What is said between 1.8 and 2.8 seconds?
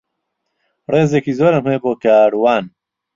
بۆ کاروان.